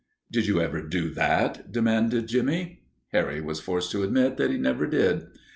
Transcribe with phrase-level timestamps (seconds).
[0.31, 2.85] "Did you ever do that?" demanded Jimmie.
[3.11, 5.27] Harry was forced to admit that he never did.